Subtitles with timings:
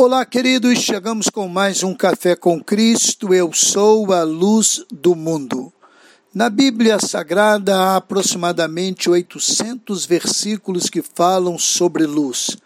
[0.00, 3.34] Olá, queridos, chegamos com mais um Café com Cristo.
[3.34, 5.72] Eu sou a luz do mundo.
[6.32, 12.56] Na Bíblia Sagrada há aproximadamente 800 versículos que falam sobre luz.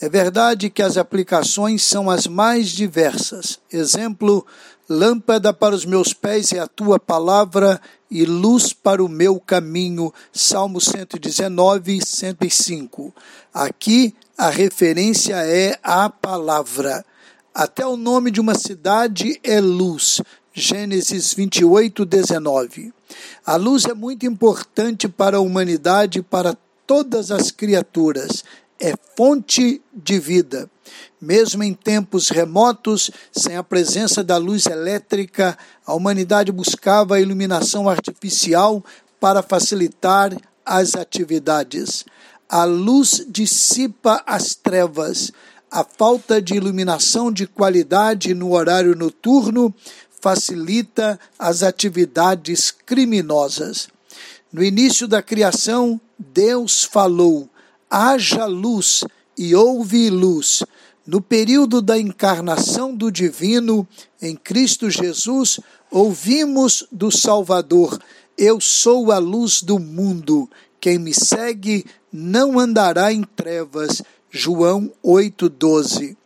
[0.00, 3.60] É verdade que as aplicações são as mais diversas.
[3.72, 4.44] Exemplo:
[4.92, 7.80] lâmpada para os meus pés é a tua palavra
[8.10, 10.12] e luz para o meu caminho.
[10.32, 13.14] Salmo 119, 105.
[13.52, 17.04] Aqui a referência é a palavra.
[17.54, 20.20] Até o nome de uma cidade é luz.
[20.52, 22.92] Gênesis 28, 19.
[23.44, 26.56] A luz é muito importante para a humanidade e para
[26.86, 28.44] todas as criaturas.
[28.84, 30.68] É fonte de vida.
[31.20, 37.88] Mesmo em tempos remotos, sem a presença da luz elétrica, a humanidade buscava a iluminação
[37.88, 38.84] artificial
[39.20, 42.04] para facilitar as atividades.
[42.48, 45.30] A luz dissipa as trevas.
[45.70, 49.72] A falta de iluminação de qualidade no horário noturno
[50.20, 53.86] facilita as atividades criminosas.
[54.52, 57.48] No início da criação, Deus falou:
[57.92, 59.04] haja luz
[59.36, 60.62] e houve luz.
[61.06, 63.86] No período da encarnação do Divino,
[64.20, 68.00] em Cristo Jesus, ouvimos do Salvador:
[68.38, 70.48] Eu sou a luz do mundo.
[70.80, 74.00] Quem me segue não andará em trevas.
[74.30, 76.16] João 8,12.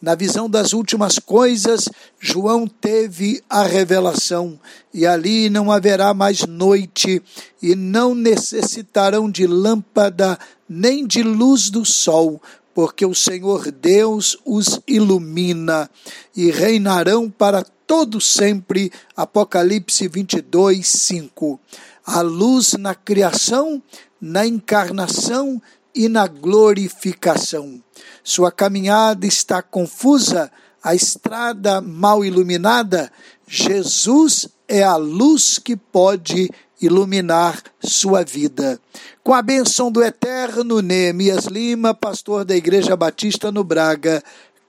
[0.00, 1.88] Na visão das últimas coisas,
[2.20, 4.58] João teve a revelação,
[4.92, 7.22] e ali não haverá mais noite,
[7.62, 12.40] e não necessitarão de lâmpada nem de luz do sol,
[12.74, 15.88] porque o Senhor Deus os ilumina
[16.36, 18.92] e reinarão para todo sempre.
[19.16, 21.58] Apocalipse 22, 5.
[22.04, 23.82] A luz na criação,
[24.20, 25.60] na encarnação
[25.96, 27.82] e na glorificação.
[28.22, 30.52] Sua caminhada está confusa,
[30.84, 33.10] a estrada mal iluminada.
[33.48, 36.50] Jesus é a luz que pode
[36.80, 38.78] iluminar sua vida.
[39.24, 44.22] Com a bênção do eterno Neemias Lima, pastor da Igreja Batista no Braga,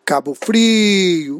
[0.05, 1.35] Cabo Frio.